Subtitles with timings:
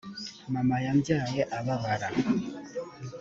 [0.53, 2.07] mama yambyaye ababara.